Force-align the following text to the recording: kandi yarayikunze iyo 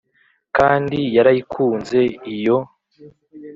kandi 0.57 0.99
yarayikunze 1.15 1.99
iyo 2.35 2.57